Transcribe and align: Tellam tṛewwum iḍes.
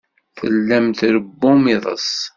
Tellam 0.39 0.85
tṛewwum 0.99 1.63
iḍes. 1.75 2.09